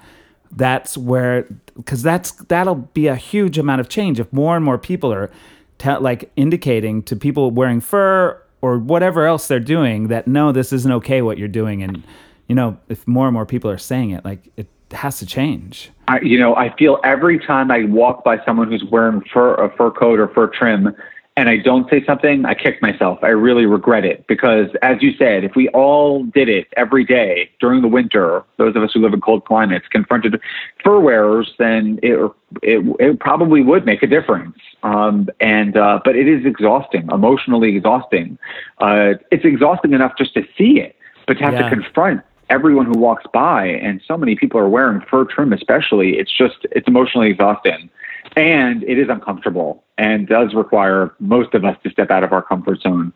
that's 0.51 0.97
where 0.97 1.43
because 1.75 2.01
that's 2.01 2.31
that'll 2.31 2.75
be 2.75 3.07
a 3.07 3.15
huge 3.15 3.57
amount 3.57 3.81
of 3.81 3.89
change 3.89 4.19
if 4.19 4.31
more 4.31 4.55
and 4.55 4.63
more 4.63 4.77
people 4.77 5.11
are 5.11 5.29
te- 5.77 5.97
like 5.97 6.31
indicating 6.35 7.03
to 7.03 7.15
people 7.15 7.51
wearing 7.51 7.81
fur 7.81 8.41
or 8.67 8.77
whatever 8.77 9.25
else 9.25 9.47
they're 9.47 9.59
doing 9.59 10.07
that 10.09 10.27
no, 10.27 10.51
this 10.51 10.73
isn't 10.73 10.91
okay 10.91 11.21
what 11.21 11.37
you're 11.37 11.47
doing, 11.47 11.81
and 11.81 12.03
you 12.47 12.55
know 12.55 12.77
if 12.89 13.07
more 13.07 13.27
and 13.27 13.33
more 13.33 13.45
people 13.45 13.69
are 13.71 13.77
saying 13.77 14.11
it, 14.11 14.25
like 14.25 14.51
it 14.57 14.67
has 14.91 15.19
to 15.19 15.25
change. 15.25 15.91
I, 16.07 16.19
you 16.21 16.39
know, 16.39 16.55
I 16.55 16.75
feel 16.75 16.99
every 17.03 17.39
time 17.39 17.71
I 17.71 17.83
walk 17.85 18.23
by 18.23 18.43
someone 18.45 18.69
who's 18.69 18.83
wearing 18.83 19.21
fur, 19.33 19.53
a 19.55 19.75
fur 19.75 19.91
coat 19.91 20.19
or 20.19 20.27
fur 20.29 20.47
trim, 20.47 20.95
and 21.35 21.49
I 21.49 21.57
don't 21.57 21.87
say 21.89 22.03
something, 22.03 22.45
I 22.45 22.55
kick 22.55 22.81
myself. 22.81 23.19
I 23.21 23.27
really 23.27 23.67
regret 23.67 24.05
it 24.05 24.25
because, 24.27 24.69
as 24.81 24.97
you 25.01 25.11
said, 25.17 25.43
if 25.43 25.55
we 25.55 25.69
all 25.69 26.23
did 26.23 26.49
it 26.49 26.67
every 26.75 27.05
day 27.05 27.51
during 27.59 27.81
the 27.81 27.87
winter, 27.87 28.43
those 28.57 28.75
of 28.75 28.81
us 28.81 28.91
who 28.93 29.01
live 29.01 29.13
in 29.13 29.21
cold 29.21 29.45
climates 29.45 29.87
confronted 29.87 30.41
fur 30.83 30.99
wearers, 30.99 31.53
then 31.59 31.99
it 32.01 32.17
it, 32.63 32.95
it 32.99 33.19
probably 33.19 33.61
would 33.61 33.85
make 33.85 34.01
a 34.01 34.07
difference. 34.07 34.57
Um, 34.83 35.27
and 35.39 35.75
uh, 35.75 35.99
but 36.03 36.15
it 36.15 36.27
is 36.27 36.45
exhausting, 36.45 37.09
emotionally 37.11 37.75
exhausting. 37.75 38.37
Uh, 38.77 39.13
it's 39.31 39.43
exhausting 39.43 39.93
enough 39.93 40.13
just 40.17 40.33
to 40.35 40.43
see 40.57 40.79
it, 40.79 40.95
but 41.25 41.37
to 41.39 41.43
have 41.43 41.53
yeah. 41.53 41.63
to 41.63 41.69
confront 41.69 42.21
everyone 42.49 42.85
who 42.85 42.97
walks 42.97 43.25
by, 43.33 43.65
and 43.65 44.01
so 44.07 44.17
many 44.17 44.35
people 44.35 44.59
are 44.59 44.69
wearing 44.69 45.01
fur 45.09 45.25
trim, 45.25 45.51
especially. 45.51 46.17
It's 46.17 46.35
just 46.35 46.57
it's 46.71 46.87
emotionally 46.87 47.29
exhausting 47.29 47.89
and 48.35 48.83
it 48.83 48.99
is 48.99 49.09
uncomfortable 49.09 49.83
and 49.97 50.27
does 50.27 50.53
require 50.53 51.13
most 51.19 51.53
of 51.53 51.65
us 51.65 51.75
to 51.83 51.89
step 51.89 52.11
out 52.11 52.23
of 52.23 52.31
our 52.31 52.41
comfort 52.41 52.81
zone. 52.81 53.13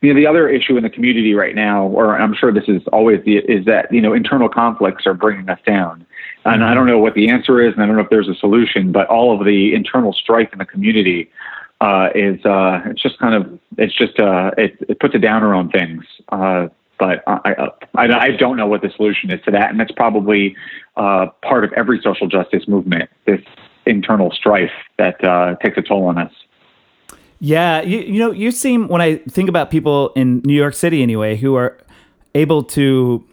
You 0.00 0.12
know, 0.12 0.18
the 0.18 0.26
other 0.26 0.48
issue 0.48 0.76
in 0.76 0.82
the 0.82 0.90
community 0.90 1.34
right 1.34 1.54
now, 1.54 1.86
or 1.86 2.18
I'm 2.18 2.34
sure 2.34 2.52
this 2.52 2.68
is 2.68 2.82
always 2.92 3.24
the, 3.24 3.38
is 3.38 3.64
that 3.66 3.92
you 3.92 4.00
know 4.00 4.12
internal 4.12 4.48
conflicts 4.48 5.06
are 5.06 5.14
bringing 5.14 5.48
us 5.48 5.60
down. 5.64 6.04
And 6.44 6.62
I 6.62 6.74
don't 6.74 6.86
know 6.86 6.98
what 6.98 7.14
the 7.14 7.30
answer 7.30 7.60
is, 7.60 7.72
and 7.72 7.82
I 7.82 7.86
don't 7.86 7.96
know 7.96 8.02
if 8.02 8.10
there's 8.10 8.28
a 8.28 8.34
solution, 8.34 8.92
but 8.92 9.06
all 9.08 9.38
of 9.38 9.46
the 9.46 9.74
internal 9.74 10.12
strife 10.12 10.50
in 10.52 10.58
the 10.58 10.66
community 10.66 11.30
uh, 11.80 12.10
is 12.14 12.44
uh, 12.44 12.82
it's 12.86 13.02
just 13.02 13.18
kind 13.18 13.34
of 13.34 13.58
it's 13.78 13.94
just 13.94 14.18
uh, 14.18 14.50
it, 14.58 14.76
it 14.88 15.00
puts 15.00 15.14
a 15.14 15.18
downer 15.18 15.54
on 15.54 15.70
things. 15.70 16.04
Uh, 16.28 16.68
but 16.98 17.24
I, 17.26 17.68
I, 17.96 18.06
I 18.06 18.30
don't 18.30 18.56
know 18.56 18.66
what 18.66 18.82
the 18.82 18.90
solution 18.94 19.30
is 19.30 19.40
to 19.46 19.50
that, 19.52 19.70
and 19.70 19.80
that's 19.80 19.92
probably 19.92 20.54
uh, 20.96 21.26
part 21.42 21.64
of 21.64 21.72
every 21.72 22.00
social 22.02 22.28
justice 22.28 22.68
movement. 22.68 23.10
This 23.26 23.40
internal 23.86 24.30
strife 24.30 24.70
that 24.98 25.22
uh, 25.24 25.56
takes 25.56 25.76
a 25.76 25.82
toll 25.82 26.06
on 26.06 26.18
us. 26.18 26.32
Yeah, 27.40 27.82
you, 27.82 28.00
you 28.00 28.18
know, 28.18 28.30
you 28.30 28.50
seem 28.50 28.88
when 28.88 29.00
I 29.00 29.16
think 29.16 29.48
about 29.48 29.70
people 29.70 30.10
in 30.10 30.40
New 30.44 30.54
York 30.54 30.74
City 30.74 31.02
anyway 31.02 31.36
who 31.36 31.56
are 31.56 31.78
able 32.34 32.62
to 32.64 33.24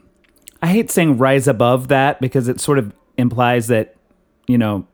I 0.61 0.67
hate 0.67 0.91
saying 0.91 1.17
rise 1.17 1.47
above 1.47 1.87
that 1.87 2.21
because 2.21 2.47
it 2.47 2.59
sort 2.59 2.77
of 2.77 2.93
implies 3.21 3.67
that, 3.67 3.95
you 4.47 4.57
know, 4.57 4.85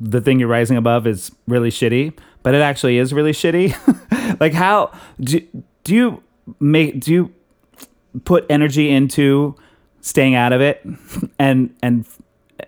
the 0.00 0.20
thing 0.20 0.38
you're 0.40 0.48
rising 0.48 0.76
above 0.76 1.06
is 1.06 1.30
really 1.46 1.70
shitty, 1.70 2.16
but 2.42 2.54
it 2.54 2.60
actually 2.60 2.98
is 2.98 3.12
really 3.12 3.32
shitty. 3.32 3.74
like 4.40 4.52
how 4.52 4.90
do 5.20 5.40
do 5.84 5.94
you 5.94 6.22
make 6.60 7.00
do 7.00 7.12
you 7.12 7.34
put 8.24 8.46
energy 8.48 8.90
into 8.90 9.54
staying 10.00 10.34
out 10.34 10.52
of 10.52 10.60
it 10.60 10.84
and 11.38 11.74
and 11.82 12.06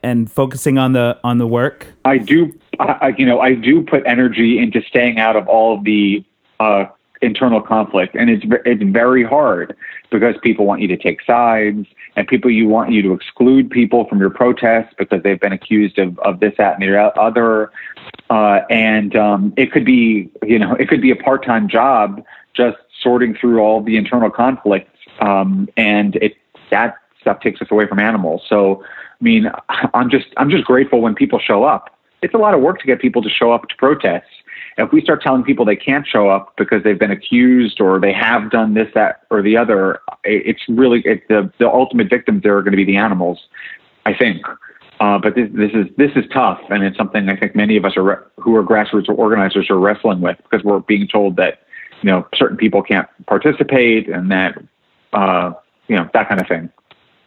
and 0.03 0.31
focusing 0.31 0.79
on 0.79 0.93
the 0.93 1.19
on 1.25 1.39
the 1.39 1.47
work? 1.47 1.87
I 2.05 2.19
do. 2.19 2.59
I, 2.79 3.15
you 3.17 3.25
know, 3.25 3.41
I 3.41 3.55
do 3.55 3.83
put 3.83 4.03
energy 4.07 4.59
into 4.59 4.83
staying 4.83 5.19
out 5.19 5.35
of 5.35 5.49
all 5.49 5.81
the 5.83 6.23
uh, 6.61 6.85
internal 7.23 7.61
conflict, 7.61 8.15
and 8.15 8.29
it's 8.29 8.45
it's 8.65 8.83
very 8.83 9.25
hard 9.25 9.75
because 10.11 10.35
people 10.43 10.67
want 10.67 10.81
you 10.81 10.89
to 10.89 10.97
take 10.97 11.23
sides, 11.23 11.87
and 12.17 12.27
people 12.27 12.51
you 12.51 12.69
want 12.69 12.93
you 12.93 13.03
to 13.03 13.13
exclude 13.13 13.71
people 13.71 14.07
from 14.07 14.19
your 14.19 14.31
protests 14.31 14.95
because 14.99 15.23
they've 15.23 15.41
been 15.41 15.53
accused 15.53 15.99
of 15.99 16.19
of 16.21 16.41
this, 16.41 16.55
that, 16.59 16.81
and 16.81 16.83
the 16.83 16.99
other. 17.21 17.71
Uh, 18.31 18.61
and 18.71 19.17
um, 19.17 19.53
it 19.57 19.73
could 19.73 19.85
be, 19.85 20.31
you 20.45 20.59
know, 20.59 20.75
it 20.81 20.89
could 20.89 21.03
be 21.03 21.11
a 21.11 21.17
part 21.17 21.45
time 21.45 21.69
job 21.69 22.25
just 22.55 22.79
sorting 23.03 23.35
through 23.35 23.61
all 23.61 23.83
the 23.83 23.97
internal 23.97 24.31
conflicts, 24.31 24.99
um, 25.21 25.69
and 25.77 26.17
it 26.17 26.35
that 26.71 26.97
stuff 27.21 27.41
takes 27.41 27.61
us 27.61 27.69
away 27.71 27.87
from 27.87 27.99
animals. 27.99 28.43
So 28.49 28.83
I 29.21 29.25
mean, 29.25 29.51
I'm 29.95 30.11
just 30.11 30.27
I'm 30.37 30.51
just 30.51 30.65
grateful 30.65 31.01
when 31.01 31.15
people 31.15 31.39
show 31.39 31.65
up. 31.65 31.91
It's 32.23 32.35
a 32.35 32.39
lot 32.39 32.55
of 32.55 32.61
work 32.61 32.81
to 32.81 32.87
get 32.87 33.01
people 33.01 33.23
to 33.23 33.29
show 33.29 33.53
up 33.53 33.69
to 33.69 33.77
protests. 33.77 34.25
If 34.79 34.93
we 34.93 35.01
start 35.01 35.23
telling 35.23 35.43
people 35.43 35.65
they 35.65 35.77
can't 35.77 36.07
show 36.07 36.29
up 36.29 36.55
because 36.57 36.83
they've 36.83 36.99
been 36.99 37.11
accused 37.11 37.81
or 37.81 37.99
they 37.99 38.13
have 38.13 38.51
done 38.51 38.75
this, 38.75 38.89
that, 38.95 39.23
or 39.31 39.43
the 39.43 39.57
other, 39.57 40.01
it's 40.25 40.61
really 40.69 41.01
it, 41.07 41.27
the 41.29 41.51
the 41.59 41.67
ultimate 41.67 42.11
victims 42.11 42.43
there 42.43 42.57
are 42.57 42.63
going 42.63 42.73
to 42.73 42.77
be 42.77 42.85
the 42.85 42.97
animals. 42.97 43.39
I 44.05 44.15
think. 44.15 44.43
Uh, 44.99 45.19
but 45.19 45.35
this, 45.35 45.51
this 45.53 45.73
is 45.75 45.87
this 45.99 46.11
is 46.17 46.25
tough, 46.33 46.61
and 46.71 46.83
it's 46.83 46.97
something 46.97 47.29
I 47.29 47.37
think 47.37 47.55
many 47.55 47.77
of 47.77 47.85
us 47.85 47.97
are 47.97 48.27
who 48.39 48.57
are 48.57 48.65
grassroots 48.65 49.09
organizers 49.09 49.69
are 49.69 49.79
wrestling 49.79 50.21
with 50.21 50.39
because 50.39 50.65
we're 50.65 50.81
being 50.81 51.07
told 51.07 51.37
that 51.37 51.61
you 52.03 52.11
know 52.11 52.27
certain 52.35 52.57
people 52.57 52.83
can't 52.83 53.07
participate 53.27 54.09
and 54.09 54.31
that 54.31 54.57
uh, 55.13 55.53
you 55.89 55.97
know 55.97 56.09
that 56.15 56.29
kind 56.29 56.41
of 56.41 56.49
thing. 56.49 56.71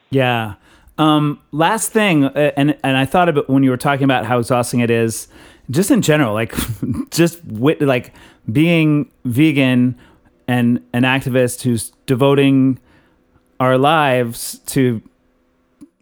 Yeah, 0.10 0.56
um, 0.98 1.40
last 1.52 1.92
thing, 1.92 2.26
uh, 2.26 2.52
and 2.58 2.76
and 2.84 2.98
I 2.98 3.06
thought 3.06 3.30
about 3.30 3.50
when 3.50 3.62
you 3.62 3.70
were 3.70 3.78
talking 3.78 4.04
about 4.04 4.26
how 4.26 4.40
exhausting 4.40 4.80
it 4.80 4.90
is, 4.90 5.28
just 5.70 5.92
in 5.92 6.02
general, 6.02 6.34
like 6.34 6.54
just 7.12 7.44
wit, 7.46 7.82
like 7.82 8.14
being 8.52 9.12
vegan 9.26 9.98
and 10.48 10.84
an 10.94 11.04
activist 11.04 11.62
who's 11.62 11.92
devoting 12.06 12.80
our 13.60 13.78
lives 13.78 14.60
to 14.66 15.02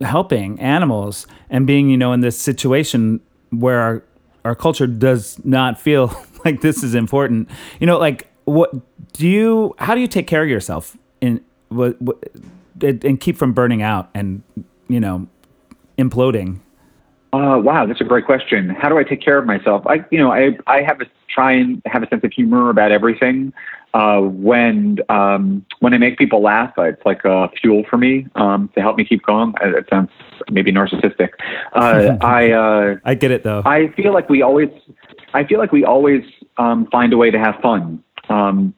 helping 0.01 0.59
animals 0.59 1.27
and 1.50 1.67
being, 1.67 1.89
you 1.89 1.97
know, 1.97 2.13
in 2.13 2.21
this 2.21 2.39
situation 2.39 3.19
where 3.50 3.79
our 3.79 4.03
our 4.45 4.55
culture 4.55 4.88
does 4.88 5.43
not 5.43 5.79
feel 5.79 6.13
like 6.45 6.62
this 6.62 6.81
is 6.81 6.95
important. 6.95 7.50
You 7.79 7.88
know, 7.88 7.97
like 7.97 8.27
what 8.45 8.71
do 9.13 9.27
you? 9.27 9.75
How 9.79 9.93
do 9.93 10.01
you 10.01 10.07
take 10.07 10.27
care 10.27 10.43
of 10.43 10.50
yourself 10.50 10.95
in 11.19 11.43
what? 11.69 11.97
and 12.81 13.19
keep 13.19 13.36
from 13.36 13.53
burning 13.53 13.81
out 13.81 14.09
and 14.13 14.43
you 14.88 15.00
know, 15.00 15.27
imploding? 15.97 16.59
Uh, 17.38 17.60
wow, 17.60 17.86
that's 17.86 18.01
a 18.01 18.03
great 18.03 18.25
question. 18.25 18.70
How 18.70 18.89
do 18.89 18.98
I 18.98 19.03
take 19.03 19.22
care 19.22 19.38
of 19.38 19.46
myself? 19.46 19.86
I, 19.86 20.03
you 20.10 20.17
know, 20.17 20.32
I, 20.32 20.58
I 20.65 20.82
have 20.82 21.00
a 21.01 21.06
try 21.29 21.51
and 21.51 21.82
have 21.86 22.01
a 22.01 22.08
sense 22.08 22.24
of 22.24 22.32
humor 22.32 22.72
about 22.72 22.91
everything. 22.91 23.53
Uh, 23.94 24.22
when, 24.22 24.98
um, 25.10 25.63
when 25.79 25.94
I 25.94 26.00
make 26.00 26.17
people 26.17 26.41
laugh, 26.41 26.74
it's 26.79 27.06
like 27.06 27.24
a 27.25 27.50
fuel 27.62 27.84
for 27.88 27.98
me, 27.98 28.25
um, 28.36 28.70
to 28.74 28.82
help 28.82 28.98
me 28.98 29.06
keep 29.06 29.24
going. 29.24 29.53
Uh, 29.63 29.77
It 29.77 29.86
sounds 29.88 30.10
maybe 30.50 30.72
narcissistic. 30.72 31.29
Uh, 31.74 32.17
I, 32.25 32.51
uh, 32.51 32.96
I 33.06 33.13
get 33.13 33.29
it 33.29 33.44
though. 33.44 33.62
I 33.65 33.89
feel 33.89 34.13
like 34.13 34.29
we 34.29 34.41
always, 34.41 34.70
I 35.36 35.44
feel 35.44 35.60
like 35.60 35.72
we 35.72 35.86
always 35.86 36.24
um, 36.58 36.88
find 36.88 37.13
a 37.13 37.17
way 37.17 37.29
to 37.29 37.38
have 37.38 37.56
fun 37.62 38.03
um, 38.29 38.74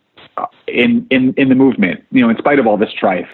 in 0.68 1.08
in 1.10 1.34
in 1.38 1.48
the 1.48 1.56
movement. 1.56 2.04
You 2.12 2.22
know, 2.22 2.30
in 2.30 2.38
spite 2.38 2.60
of 2.60 2.68
all 2.68 2.78
this 2.78 2.92
strife, 2.92 3.30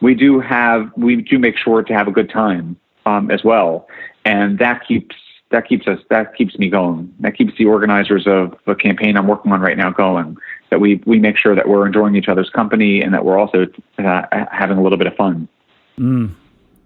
we 0.00 0.14
do 0.14 0.40
have 0.40 0.90
we 0.96 1.16
do 1.16 1.38
make 1.38 1.58
sure 1.58 1.82
to 1.82 1.92
have 1.92 2.08
a 2.08 2.12
good 2.12 2.30
time 2.30 2.76
um, 3.06 3.30
as 3.30 3.44
well, 3.44 3.86
and 4.24 4.58
that 4.58 4.86
keeps 4.86 5.16
that 5.50 5.68
keeps 5.68 5.86
us 5.86 6.00
that 6.10 6.34
keeps 6.34 6.58
me 6.58 6.68
going. 6.68 7.12
That 7.20 7.36
keeps 7.36 7.56
the 7.56 7.66
organizers 7.66 8.26
of 8.26 8.56
the 8.66 8.74
campaign 8.74 9.16
I'm 9.16 9.26
working 9.26 9.52
on 9.52 9.60
right 9.60 9.76
now 9.76 9.90
going. 9.90 10.36
That 10.70 10.80
we 10.80 11.02
we 11.06 11.18
make 11.18 11.36
sure 11.36 11.54
that 11.54 11.68
we're 11.68 11.86
enjoying 11.86 12.16
each 12.16 12.28
other's 12.28 12.50
company 12.50 13.00
and 13.00 13.14
that 13.14 13.24
we're 13.24 13.38
also 13.38 13.66
uh, 13.98 14.22
having 14.50 14.78
a 14.78 14.82
little 14.82 14.98
bit 14.98 15.06
of 15.06 15.14
fun. 15.14 15.48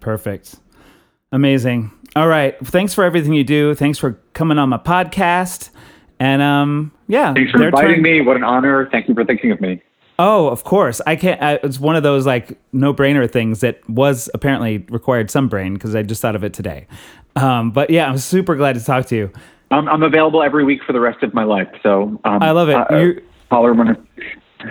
Perfect. 0.00 0.57
Amazing. 1.33 1.90
All 2.16 2.28
right. 2.28 2.59
Thanks 2.64 2.95
for 2.95 3.04
everything 3.04 3.33
you 3.33 3.45
do. 3.45 3.75
Thanks 3.75 3.99
for 3.99 4.18
coming 4.33 4.59
on 4.59 4.68
my 4.68 4.78
podcast. 4.78 5.71
And 6.21 6.42
um, 6.42 6.92
yeah. 7.07 7.33
Thanks 7.33 7.52
for 7.52 7.64
inviting 7.64 7.97
turn- 7.97 8.02
me. 8.02 8.21
What 8.21 8.37
an 8.37 8.45
honor. 8.45 8.88
Thank 8.90 9.09
you 9.09 9.14
for 9.14 9.25
thinking 9.25 9.52
of 9.52 9.61
me. 9.61 9.83
Oh, 10.21 10.49
of 10.49 10.64
course. 10.64 11.00
I 11.07 11.14
can't. 11.14 11.40
I, 11.40 11.61
it's 11.62 11.78
one 11.78 11.95
of 11.95 12.02
those 12.02 12.26
like 12.26 12.59
no-brainer 12.73 13.30
things 13.30 13.61
that 13.61 13.88
was 13.88 14.28
apparently 14.35 14.78
required 14.90 15.30
some 15.30 15.49
brain 15.49 15.75
because 15.75 15.95
I 15.95 16.02
just 16.02 16.21
thought 16.21 16.35
of 16.35 16.42
it 16.42 16.52
today. 16.52 16.88
Um, 17.40 17.71
but 17.71 17.90
yeah, 17.90 18.09
I'm 18.09 18.18
super 18.18 18.57
glad 18.57 18.75
to 18.75 18.85
talk 18.85 19.07
to 19.07 19.16
you. 19.16 19.33
I'm, 19.71 19.88
I'm 19.88 20.02
available 20.02 20.42
every 20.42 20.64
week 20.64 20.80
for 20.87 20.92
the 20.92 21.00
rest 21.00 21.23
of 21.23 21.35
my 21.35 21.45
life. 21.45 21.68
So 21.83 22.18
um, 22.25 22.42
I 22.42 22.50
love 22.52 22.68
it. 22.68 22.76
Uh, 22.76 22.97
You- 22.97 23.23
holler 23.50 23.73
when 23.73 23.97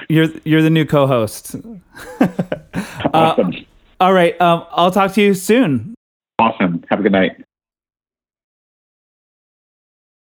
You're 0.09 0.27
you're 0.43 0.61
the 0.61 0.69
new 0.69 0.85
co-host. 0.85 1.55
awesome. 3.13 3.53
All 3.99 4.13
right. 4.13 4.39
Um, 4.41 4.65
I'll 4.71 4.91
talk 4.91 5.13
to 5.13 5.21
you 5.21 5.33
soon. 5.33 5.95
awesome. 6.39 6.83
Have 6.89 6.99
a 6.99 7.03
good 7.03 7.11
night. 7.11 7.31